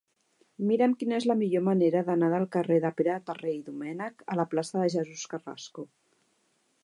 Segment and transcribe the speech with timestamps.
[0.69, 4.41] Mira'm quina és la millor manera d'anar del carrer de Pere Terré i Domènech a
[4.41, 5.89] la plaça de Jesús Carrasco.